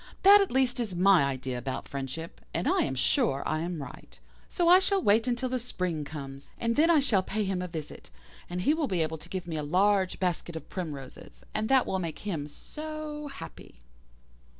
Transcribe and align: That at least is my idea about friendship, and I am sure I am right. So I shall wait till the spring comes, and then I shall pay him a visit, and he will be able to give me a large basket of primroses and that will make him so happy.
That 0.23 0.41
at 0.41 0.49
least 0.49 0.79
is 0.79 0.95
my 0.95 1.25
idea 1.25 1.59
about 1.59 1.87
friendship, 1.87 2.41
and 2.55 2.67
I 2.67 2.79
am 2.79 2.95
sure 2.95 3.43
I 3.47 3.59
am 3.59 3.83
right. 3.83 4.17
So 4.49 4.67
I 4.67 4.79
shall 4.79 4.99
wait 4.99 5.25
till 5.37 5.47
the 5.47 5.59
spring 5.59 6.05
comes, 6.05 6.49
and 6.57 6.75
then 6.75 6.89
I 6.89 6.99
shall 6.99 7.21
pay 7.21 7.43
him 7.43 7.61
a 7.61 7.67
visit, 7.67 8.09
and 8.49 8.63
he 8.63 8.73
will 8.73 8.87
be 8.87 9.03
able 9.03 9.19
to 9.19 9.29
give 9.29 9.45
me 9.45 9.57
a 9.57 9.61
large 9.61 10.19
basket 10.19 10.55
of 10.55 10.69
primroses 10.69 11.43
and 11.53 11.69
that 11.69 11.85
will 11.85 11.99
make 11.99 12.17
him 12.25 12.47
so 12.47 13.27
happy. 13.27 13.83